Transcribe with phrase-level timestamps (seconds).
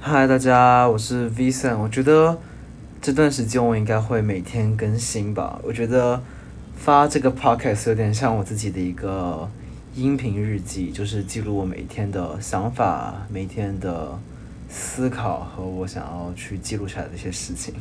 [0.00, 1.76] 嗨，大家，我是 Vincent。
[1.76, 2.38] 我觉得
[3.02, 5.58] 这段时间我应该会每天更新吧。
[5.64, 6.22] 我觉得
[6.76, 9.50] 发这个 podcast 有点像我自己的一个
[9.96, 14.16] 音频日记，就是记录我每天的想法、每天的
[14.70, 17.74] 思考和我想要去记录下来的一些事情。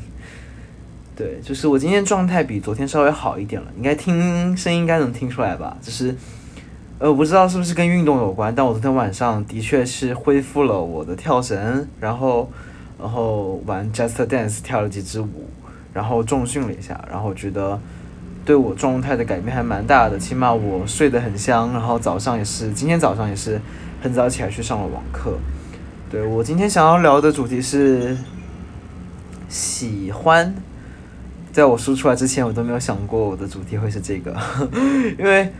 [1.15, 5.77] 对，就是我今天状态比昨天稍微好一点了，应该听声音应该能听出来吧？
[5.83, 6.15] 就是
[6.99, 12.49] 呃，我不知道是不是跟运动有关，但我昨天晚上的确是恢复了我的跳绳，然后
[12.99, 15.47] 然后玩 Just Dance 跳了几支舞，
[15.93, 17.79] 然后重训了一下，然后觉得
[18.43, 23.61] 对我状态的改变还蛮大的，起码我睡得很香，然后早上也是，今天早上也是
[24.01, 25.37] 很早起来去上了网课。
[26.09, 28.17] 对我今天想要聊的主题是
[29.47, 30.55] 喜欢。
[31.51, 34.35] 在我说出来之前，我都没有想过我的主题会是这个，
[35.17, 35.51] 因为，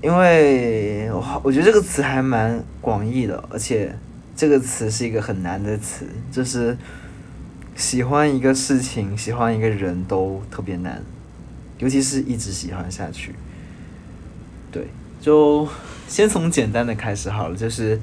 [0.00, 3.92] 因为我我觉得这个词还蛮广义的，而且
[4.36, 6.76] 这个词是一个很难的词，就是
[7.74, 11.02] 喜欢一个事情、喜欢一个人都特别难，
[11.78, 13.34] 尤其是一直喜欢下去。
[14.70, 14.86] 对，
[15.20, 15.66] 就
[16.06, 18.00] 先从简单的开始好了，就是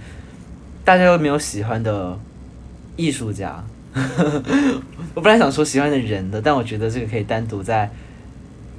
[0.84, 2.20] 大家有没有喜欢的
[2.98, 3.64] 艺术家？
[5.16, 7.90] 我本来想说喜欢的人的，但我觉得这个可以单独在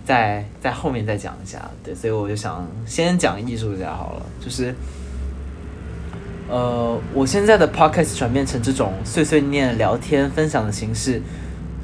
[0.07, 1.69] 在在后面再讲一下。
[1.85, 4.23] 对，所以我就想先讲艺术家好了。
[4.41, 4.75] 就是，
[6.49, 11.21] 呃，我现在的 podcast 转变成这种碎碎念、聊天、分享的形式，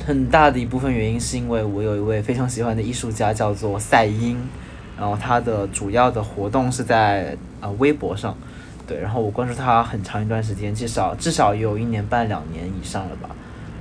[0.06, 4.38] 很大的一部分原因是因为我有一位非常喜欢的艺术家，叫做赛英，
[4.96, 8.36] 然后他的主要的活动是在啊微博上。
[8.86, 13.30] 对，然后我关注他很长一段时间，至少至少有一年半两年以上了吧。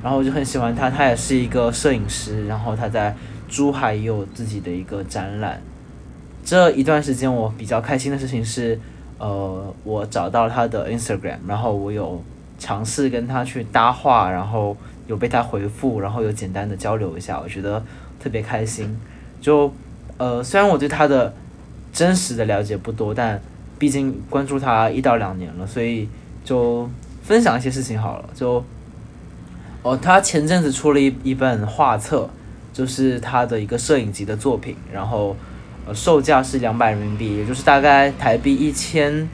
[0.04, 3.16] 然后我就很喜欢他，他也是一个摄影师，然后他在
[3.52, 5.62] 珠海也有自己的一个展览。
[6.44, 8.80] 这一段时间我比较开心的事情是，
[9.20, 12.24] 呃，我找到他的 Instagram，然后我有
[12.58, 17.84] 尝试跟他去搭话，然后有被他回复，然后有简单的交流一下，我觉得
[18.20, 18.98] 特别开心。
[19.42, 19.72] 就
[20.18, 21.34] 呃，虽然我对他的
[21.92, 23.40] 真实的了解不多，但
[23.78, 26.08] 毕竟关注他一到两年了，所以
[26.46, 26.90] 就
[27.22, 28.30] 分享一些事情好了。
[28.34, 28.64] 就
[29.84, 32.30] 哦，他前阵子出了一一本画册，
[32.74, 35.36] 就是他的一个摄影集的作品，然后
[35.86, 39.28] 呃售价是两百人民币，也就是大概台币一千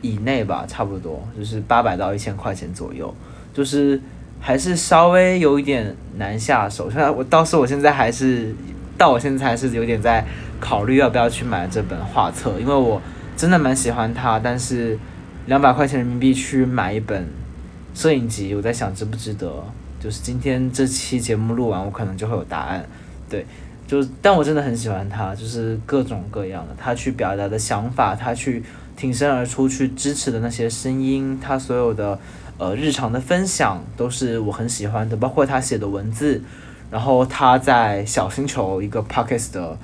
[0.00, 3.14] 以内吧，差不多就是八百到一千块钱左右，
[3.52, 4.00] 就是
[4.40, 6.90] 还是稍微有一点难下手。
[6.90, 8.54] 现在我倒是我现在还是
[8.96, 10.24] 到我现在还是有点在
[10.60, 13.00] 考虑要不要去买这本画册，因为我。
[13.36, 14.96] 真的蛮喜欢他，但是
[15.46, 17.26] 两百块钱人民币去买一本
[17.92, 19.52] 摄影集，我在想值不值得？
[20.04, 22.84] 就是今天这期节目录完，我可能就会有答案。
[23.30, 23.46] 对，
[23.86, 28.62] 就但我真的很喜欢他，就是各种各样的他去表达的想法，他去
[28.94, 32.18] 挺身而出去支持的那些声音，他所有的
[32.58, 36.42] 呃日常的分享都是我很喜欢的，包括他写的文字，
[36.90, 39.78] 然后他在小星球一个 podcast 的。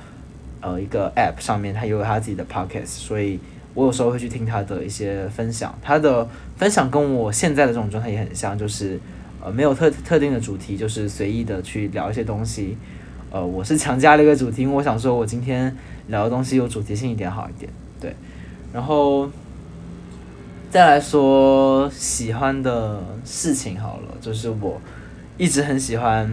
[0.62, 3.41] 呃，一个 App 上面，他有他自己的 Podcast，所以
[3.72, 5.75] 我有时候会去听他的一些分享。
[5.81, 9.00] 他的分享跟我现在的这种状态也很像，就是
[9.42, 12.76] 呃没有特特定的主题，就是随意的去聊一些东西。
[13.30, 15.76] 呃，我是强加了一个主题，我想说我今天
[16.08, 17.70] 聊的东西有主题性一点好一点。
[18.00, 18.14] 对，
[18.72, 19.30] 然后
[20.68, 24.80] 再来说喜欢的事情好了，就是我
[25.38, 26.28] 一直很喜欢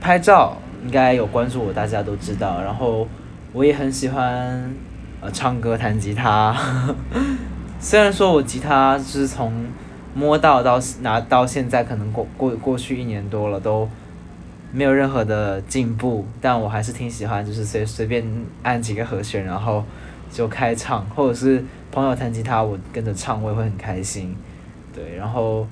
[0.00, 2.60] 拍照，应该有关注我，大家都知道。
[2.62, 3.08] 然后
[3.54, 4.74] 我也很喜欢，
[5.22, 6.54] 呃，唱歌、弹吉他。
[7.80, 9.50] 虽然说我吉他是从
[10.14, 13.88] 摸到到拿到现在，可能过过过去一年多了都
[14.72, 18.24] 没有任何的进步，但我还是挺喜欢，就是随随便
[18.62, 19.84] 按几个和弦，然后
[20.30, 24.36] 就开唱，或者是朋友弹吉他，我跟着唱，我也会很开心。
[24.94, 25.66] 对，然后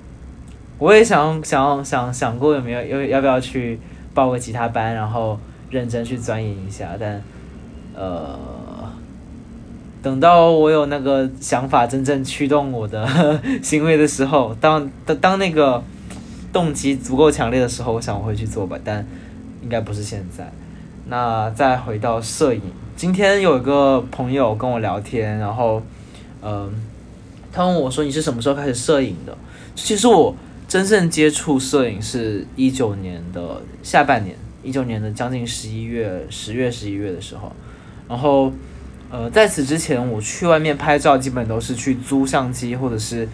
[0.79, 3.79] 我也想想想想过有没有要要不要去
[4.15, 5.39] 报个吉他班，然后
[5.71, 7.23] 认真去钻研一下，但。
[7.93, 8.39] 呃，
[10.03, 13.07] 等到我有那个想法真正驱动我的
[13.63, 15.83] 行为的时候，当当当那个
[16.53, 19.07] 动机足够强烈的时候，我想我会去做吧，但
[19.63, 20.51] 应该不是现在。
[21.07, 22.63] 那再回到摄影，
[22.97, 25.83] 今天有一个朋友跟我聊天，然后，
[26.41, 26.71] 嗯，
[27.53, 29.37] 他问我说：“你是什么时候开始摄影的？”
[29.75, 30.35] 其实我
[30.69, 37.51] 真正接触摄影是一九年的下半年，一九年的将近十一月、十月、十一月的时候。
[38.09, 38.53] 然后，
[39.11, 43.29] 呃，在此之前，我去外面拍照，基本都是去租相机，或者是，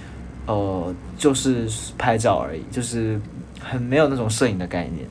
[0.46, 1.68] 呃，就是
[1.98, 3.20] 拍照而已，就是
[3.60, 5.06] 很没有那种摄影的概念。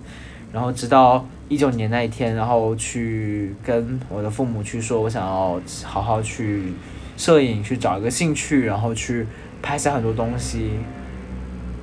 [0.52, 6.74] 然后直到一九年那一天，然后去跟我的父母去说，我想要好好去
[7.16, 9.28] 摄影，去找一个兴趣，然后去
[9.62, 10.72] 拍下很多东西。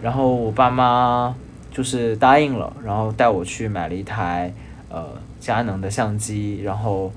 [0.02, 1.32] 然后我爸妈
[1.70, 4.52] 就是答应了，然后带我去买了一台
[4.88, 5.06] 呃
[5.38, 7.12] 佳能的相机，然后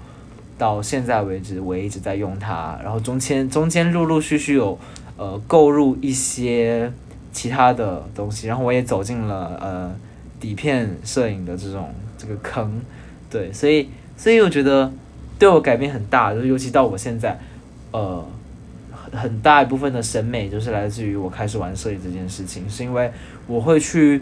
[0.58, 4.78] 到现在为止我一直在用它，然后中间中间陆陆续续有
[5.18, 6.92] 呃购入一些
[7.32, 9.96] 其他的东西，然后我也走进了呃
[10.40, 12.82] 底片摄影的这种这个坑，
[13.30, 14.92] 对，所以所以我觉得
[15.38, 17.40] 对我改变很大，就是尤其到我现在
[17.92, 18.26] 呃。
[19.14, 23.10] 很大一部分的审美就是来自于我开始玩摄影这件事情，是因为
[23.48, 24.22] 我会去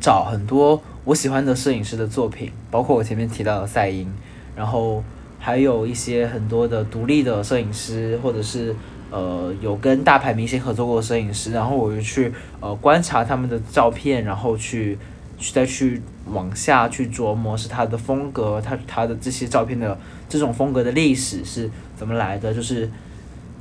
[0.00, 4.12] 找很多我喜欢的摄影师的作品，包括我前面提到的赛英，
[4.56, 5.04] 然后
[5.44, 8.74] 还有一些很多的独立的摄影师，或者是
[9.10, 14.96] 呃有跟大牌明星合作过的摄影师，然后我就去呃观察他们的照片，然后去
[15.36, 16.00] 去再去
[16.32, 19.98] 往下去琢磨是他的风格，他他的这些照片的
[20.30, 22.88] 这种风格的历史是怎么来的，就是。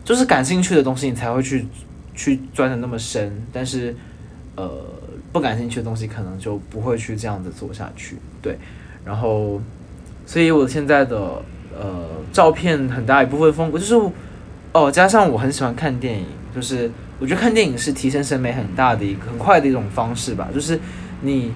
[0.05, 1.65] 就是感兴趣的东西，你才会去
[2.13, 3.41] 去钻的那么深。
[3.53, 3.95] 但是，
[4.53, 4.69] 呃，
[5.31, 8.17] 不感兴趣的东西，可能就不会去这样子做下去。
[8.41, 8.57] 对，
[9.05, 9.61] 然后，
[10.25, 11.41] 所以我现在的
[11.79, 14.11] 呃照片很大一部分风格就是，
[14.71, 16.25] 哦，加上我很喜欢看电影，
[16.55, 16.89] 就是
[17.19, 20.49] 我觉得看电影是提升审美很大的一个很快的一种方式吧。
[20.53, 20.79] 就是
[21.21, 21.51] 你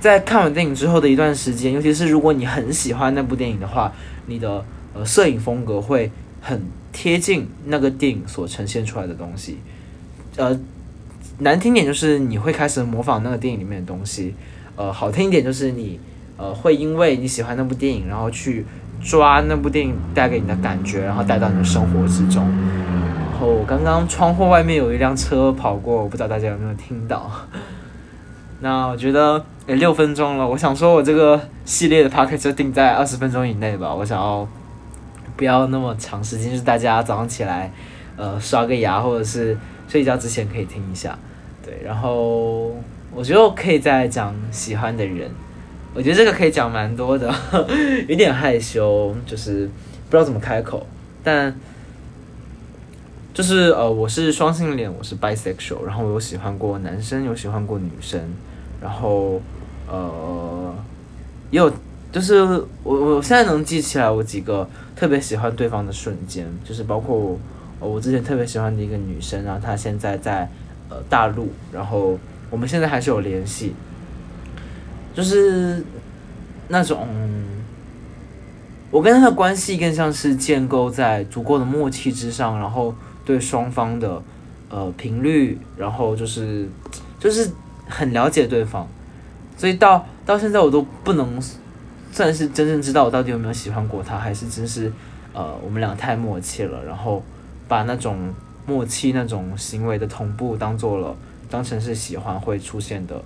[0.00, 3.92] 在看完电影之后的一段时间，尤其是如果你很喜欢那部电影的话，
[4.26, 4.64] 你的
[4.94, 6.10] 呃摄影风格会
[6.40, 6.62] 很。
[6.94, 9.56] 贴近那个电影所呈现出来的东西，
[10.36, 10.60] 呃，
[11.38, 14.34] 难听点就是你会开始模仿那个电影里面的东西，
[14.76, 15.98] 呃，好听一点就是你
[16.36, 18.66] 呃会因为你喜欢那部电影，然后去
[19.02, 22.44] 抓那部电影带给你的感觉，然后带到你的生活之中。
[23.32, 27.30] 然后我刚刚窗户外面有一辆车跑过，我不知道大家有没有听到。
[28.60, 34.46] 那我觉得也六分钟了，我想说我这个系列的 p o c a s t 就定在二十分钟以内吧，我想要。
[35.34, 37.72] 不要那么长时间，就是大家早上起来，
[38.16, 39.56] 呃，刷个牙或者是
[39.88, 41.18] 睡觉之前可以听一下，
[41.64, 41.80] 对。
[41.82, 42.66] 然后
[43.12, 45.30] 我觉得我可以再讲喜欢的人，
[45.94, 47.32] 我觉得这个可以讲蛮多的，
[48.08, 49.66] 有点害羞，就是
[50.08, 50.86] 不知道怎么开口。
[51.22, 51.54] 但
[53.34, 58.20] 就是呃，我是双性恋，我是 bisexual，然后我有喜欢过男生，有喜欢过女生，
[58.80, 59.40] 然后
[59.88, 60.74] 呃，
[61.50, 61.72] 也有。
[62.12, 62.42] 就是
[62.82, 67.16] 我我现在能记起来我几个特别喜欢对方的瞬间，就是包括
[67.80, 70.46] 我我之前特别喜欢的一个女生，然后她现在在
[70.90, 72.18] 呃大陆，然后
[72.50, 73.72] 我们现在还是有联系，
[75.14, 75.84] 就是
[76.68, 77.06] 那种
[78.90, 82.94] 我跟他的关系更像是建构在足够的默契之上，然后
[83.24, 84.22] 对双方的
[84.68, 86.68] 呃频率，然后就是
[87.18, 87.50] 就是
[87.88, 88.86] 很了解对方，
[89.56, 91.40] 所以到到现在我都不能。
[92.14, 94.92] 算是真正知道我到底有没有喜欢过他，还是真是，
[95.32, 97.22] 呃，我们俩太默契了，然后
[97.66, 98.34] 把那种
[98.66, 101.16] 默契、那种行为的同步当做了，
[101.48, 103.22] 当成是喜欢会出现的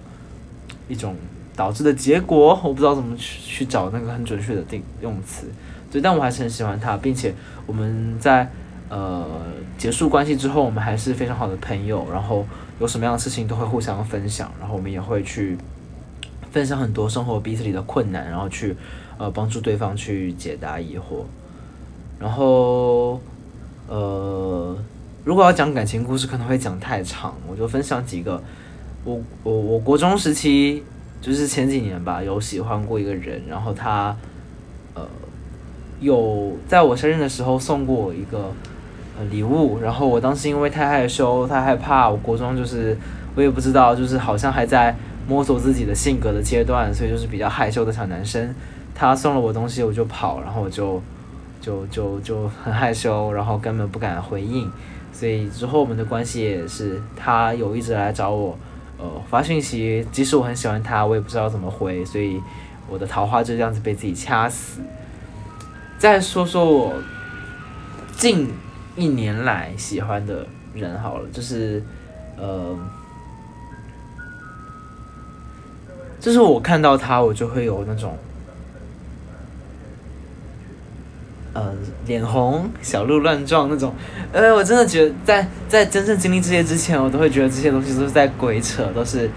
[0.87, 1.17] 一种
[1.57, 2.61] 导致的结果。
[2.63, 5.47] 我不知道怎么去去找那个很准确的定用词，
[5.91, 7.35] 对，但我还是很喜欢他，并且
[7.67, 8.49] 我们在
[8.89, 9.27] 呃
[9.77, 12.47] 结束关系之后，我们还是非常好的朋友，然后
[12.79, 15.57] 有什么样的事情都会互相分享，然后我们也会去。
[16.53, 18.75] 分享很多生活彼此里的困难，然后去
[19.19, 21.23] 呃帮助对方去解答疑惑。
[22.19, 23.21] 然后
[23.89, 24.75] 呃，
[25.23, 28.43] 如果要讲感情故事，可能会讲太长，我就分享几个。
[29.05, 30.83] 我我我国中时期
[31.27, 34.17] 就是前几年吧，有喜欢过一个人，然后他
[34.95, 35.03] 呃
[35.99, 38.53] 有在我生日的时候送过我一个
[39.19, 42.97] 呃礼物，然后我当时因为太害羞、太害怕，我国中就是
[43.35, 44.97] 我也不知道，就是好像还在。
[45.29, 48.55] 摸索自己的性格的阶段，所以就是比较害羞的小男生。
[48.95, 51.03] 他送了我东西，我就跑，然后我就
[51.61, 54.71] 就就就很害羞，然后根本不敢回应。
[55.13, 58.57] 所以之后我们的关系也是，他有一直来找我，
[58.99, 62.41] 呃，发信息，即使我很喜欢他，我也不知道怎么回，所以
[62.89, 64.81] 我的桃花就这样子被自己掐死。
[65.99, 66.95] 再说说我
[68.17, 68.51] 近
[68.97, 71.83] 一年来喜欢的人好了，就是
[72.37, 72.77] 呃。
[76.19, 78.19] 就是我看到他，我就会有那种，
[81.57, 81.73] 呃，
[82.07, 83.95] 脸红、小鹿乱撞那种。
[84.31, 89.31] 呃，我真的觉得，在在真正经历这些之前，我都会觉得这些东西都是在鬼扯，都是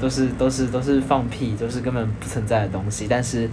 [0.00, 3.08] 都是都是都是放屁，都是根本不存在的东西。
[3.10, 3.50] 但是，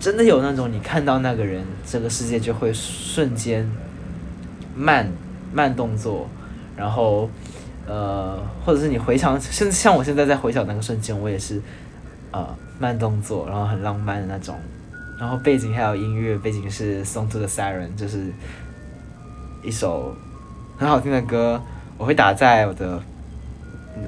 [0.00, 3.70] 真的有那种，你看到那个人，这个世界就会瞬间
[4.74, 5.06] 慢
[5.52, 6.26] 慢动作，
[6.74, 7.28] 然后
[7.86, 11.60] 呃，或者是你回想，甚至像我现在在回想那个瞬间，我也是。
[12.36, 12.44] 呃，
[12.80, 14.56] 慢动作，然后很浪漫的那种，
[15.18, 18.32] 然后背景还有音乐，背景是《Song to the Siren》，就是
[19.62, 20.14] 一首
[20.76, 21.62] 很好听的歌，
[21.96, 23.00] 我会打在我的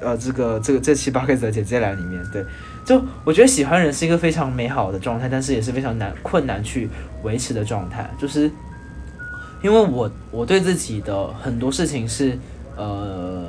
[0.01, 2.21] 呃这个这个这期 p o d c a s 的简介栏里面。
[2.31, 2.45] 对，
[2.85, 6.89] 就我觉得喜欢人是一个非常美好的状态，但是也是非常难困难去
[7.23, 8.51] 维持的状态，就是
[9.63, 12.37] 因为我我对自己的很多事情是
[12.75, 13.47] 呃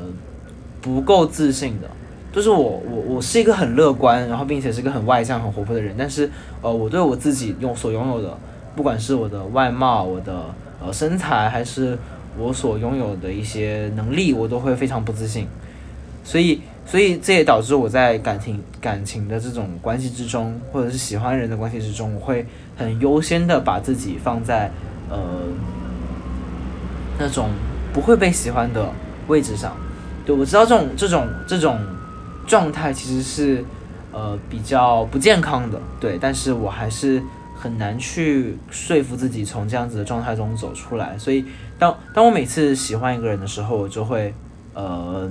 [0.81, 1.91] 不够自信的。
[2.31, 6.31] 就是我我我是一个很乐观，然后并且是一个很外向、很活泼的人，但是
[6.61, 8.37] 呃，我对我自己用所拥有的，
[8.77, 11.99] 不管是我的外貌、我的呃身材，还是
[12.39, 15.49] 我所拥有的一些能力，我都会非常不自信。
[16.23, 24.71] 所以，所以这也导致我在感情感情的这种关系之中，或者是喜欢人的关系之中，我会很优先的把自己放在
[25.09, 25.19] 呃
[27.19, 27.49] 那种
[27.93, 28.91] 不会被喜欢的
[29.29, 29.75] 位置上。
[30.27, 31.79] 对我知道这种这种这种。
[32.49, 33.63] 状态其实是，
[34.11, 37.23] 呃，比较不健康的，对，但是我还是
[37.55, 41.17] 很难去说服自己从这样子的状态中走出来。
[41.19, 41.45] 所以，
[41.79, 44.33] 当当我每次喜欢一个人的时候，我就会，
[44.73, 45.31] 呃，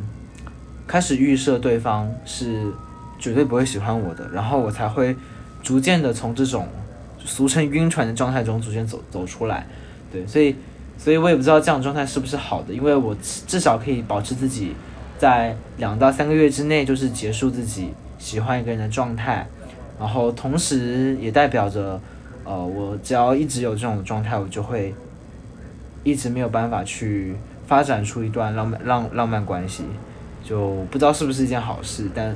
[0.86, 2.72] 开始预设对方是
[3.18, 5.16] 绝对不会喜欢我的，然后我才会
[5.64, 6.68] 逐渐的从这种
[7.26, 9.66] 俗称晕船的状态中逐渐走走出来。
[10.12, 10.56] 对，所以，
[11.00, 13.16] 所以我也不知道这样状态是不是好的，因为我
[13.48, 14.76] 至少可以保持自己。
[15.18, 19.48] 在两到三个月之内，就是结束自己喜欢一个人的状态，
[20.00, 22.00] 然后同时也代表着，
[22.44, 24.94] 呃，我只要一直有这种状态，我就会
[26.04, 29.84] 一直没有办法去发展出一段浪漫浪浪漫关系，
[30.44, 32.36] 就不知道是不是一件好事，但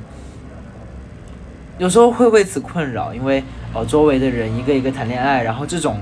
[1.78, 6.00] 有时候会为此困扰，因为呃，周围的人一个一个谈恋爱，然后这种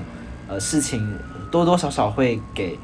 [0.49, 1.15] 呃事情
[1.51, 2.79] 多多少少会给。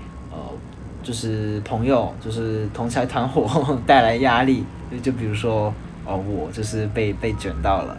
[1.07, 3.47] 就是朋友，就是同财团伙
[3.87, 4.65] 带来压力，
[5.01, 5.73] 就比如说
[6.05, 7.97] 哦，我就是被被卷到了，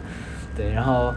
[0.57, 1.13] 对，然后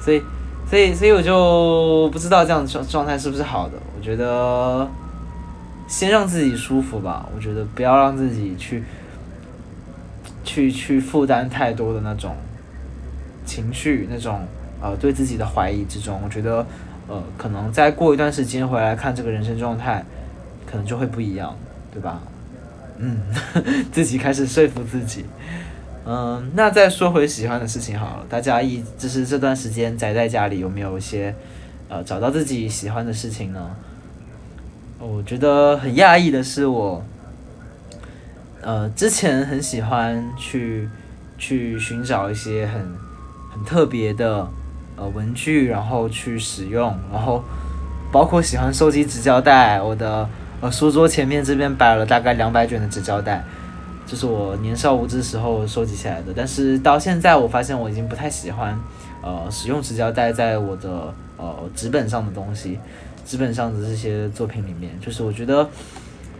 [0.00, 0.22] 所以
[0.66, 3.74] 所以所以我就不知道这样状状态是不是好的。
[3.94, 4.88] 我觉得
[5.86, 8.82] 先让自己舒服吧，我觉得不要让自己去
[10.44, 12.34] 去去负担太多的那种
[13.44, 14.40] 情绪，那种
[14.80, 16.18] 呃对自己的怀疑之中。
[16.24, 16.64] 我觉得
[17.06, 20.02] 呃可能再过一段时间回来看这个人生状态。
[20.66, 21.56] 可能就会不一样，
[21.92, 22.20] 对吧？
[22.98, 23.18] 嗯，
[23.90, 25.24] 自己开始说服自己。
[26.06, 28.26] 嗯，那再说回喜欢的事情好了。
[28.28, 31.34] 大家一就是这段时间宅在家里，有没有一些
[31.88, 33.70] 呃找到自己喜欢的事情呢？
[35.00, 37.02] 我觉得很讶异的是，我
[38.60, 40.88] 呃之前很喜欢去
[41.36, 42.80] 去寻找一些很
[43.52, 44.46] 很特别的
[44.96, 47.42] 呃文具，然后去使用，然后
[48.12, 50.28] 包括喜欢收集纸胶带，我的。
[50.64, 53.44] 呃，书桌前面这边摆了大概两百卷的纸胶带，
[54.06, 56.32] 这是我年少无知时候收集起来的。
[56.34, 58.74] 但是到现在，我发现我已经不太喜欢，
[59.20, 62.78] 呃，使用纸胶带在我的呃纸本上的东西，
[63.26, 65.68] 纸本上的这些作品里面，就是我觉得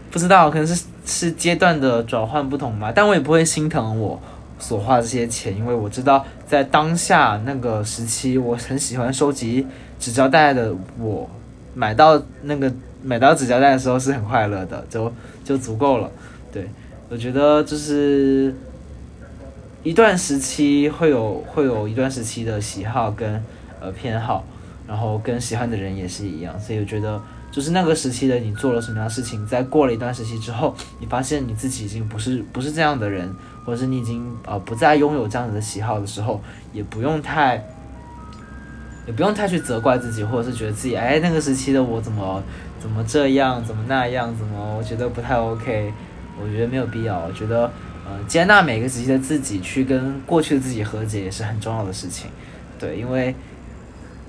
[0.09, 2.91] 不知道，可能是是阶段的转换不同吧。
[2.91, 4.19] 但我也不会心疼我
[4.57, 9.67] 所花这些钱，因为我知道在当下那个时期，我很喜欢收集
[9.99, 11.29] 纸胶带的我
[11.75, 12.73] 买到那个。
[13.05, 16.09] 买到纸胶带的时候是很快乐的，就就足够了。
[16.51, 16.67] 对
[17.07, 18.55] 我觉得就是
[19.83, 23.43] 一段时期会有会有一段时期的喜好跟
[23.79, 24.43] 呃偏好，
[24.87, 26.59] 然后跟喜欢的人也是一样。
[26.59, 27.21] 所以我觉得
[27.51, 33.31] 就是那个时期的你做了什么样的事情，在过了一段时期之后，你发现你自己已经不是不是这样的人，
[33.63, 36.41] 或者是你已经呃不再拥有这样子的喜好的时候，
[36.73, 37.63] 也不用太
[39.05, 42.43] 也不用太去责怪自己，或者是觉得自己哎那个时期的我怎么。
[42.77, 43.63] 怎么这样？
[43.65, 44.31] 怎么那样？
[44.37, 44.77] 怎么？
[44.77, 45.91] 我觉得不太 OK。
[46.39, 47.19] 我觉得没有必要。
[47.21, 47.63] 我觉得，
[48.05, 52.29] 呃，接纳每个时期的自己，去跟过去的自己和解，也是很重要的事情。
[52.77, 53.33] 对，因为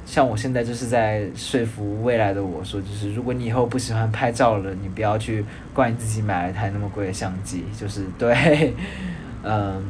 [0.07, 7.63] 像我现在就是在说服未来的我说，就是如果你以后不喜欢拍照了，你不要去怪你自己买了一台那么贵的相机。
[7.79, 8.73] 就是对，
[9.45, 9.85] 嗯，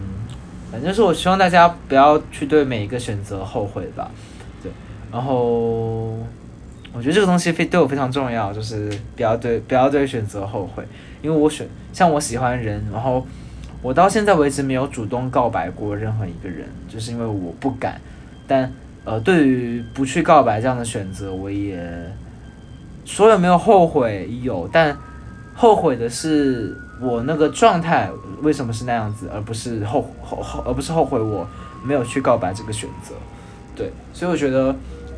[0.73, 4.11] 反正是我希望大家不要去对每一个选择后悔吧。
[5.11, 6.19] 然后。
[6.93, 10.83] 我觉得这个东西非对我非常重要，就是不要对不要对选择后悔，
[11.21, 13.27] 因为我选像我喜欢人，然后
[13.83, 18.01] 我到现在为止没有主动告白过任何一个人，就是因为我不敢。
[18.49, 18.73] 但
[19.05, 21.87] 呃，对于不去告白这样的选择，我也
[23.05, 24.97] 说有没有后悔有，但
[25.55, 28.09] 后悔的是我那个状态
[28.41, 31.47] 为什么是那样子，而不是后后后而不是后悔我
[31.85, 33.15] 没有去告白这个选择。
[33.77, 34.75] 对，所以我觉得。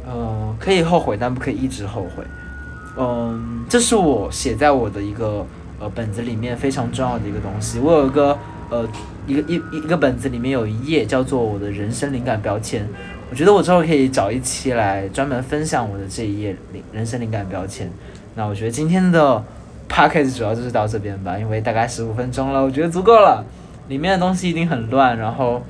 [0.08, 2.24] 呃，可以后悔，但不可以一直后悔。
[2.96, 5.46] 嗯，这是我写在我的一个
[5.78, 7.78] 呃本子里面非常重要的一个东西。
[7.78, 8.36] 我有一个
[8.70, 8.88] 呃
[9.26, 12.88] 一个一一个本子里面有一页叫做我的人生灵感标签。
[13.30, 17.90] 我觉得我之后可以找一期来专门分享我的这一页灵人生灵感标签。
[18.34, 19.44] 那我觉得今天的
[19.86, 23.44] p a c k a g e 主要就是到这边吧，因为大概十五分钟了，我觉得足够了。
[23.88, 25.62] 里面的东西一定很乱，然后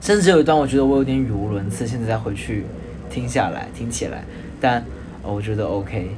[0.00, 2.64] 甚至有一段我觉得我有点语无伦次，现在再回去
[3.10, 4.22] 听下来听起来，
[4.60, 4.84] 但
[5.22, 6.10] 我觉得 OK，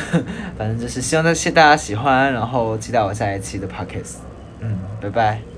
[0.56, 4.16] 反正就是希望大家喜欢，然后期待我下一期的 Podcast，
[4.60, 5.55] 嗯，拜拜。